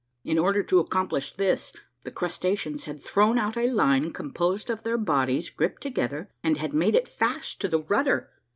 [0.23, 1.71] In order to accomplish this,
[2.05, 6.73] the crustaceans had thrown out a line composed of their bodies gripped together, and had
[6.73, 8.31] made it fast to the rudder.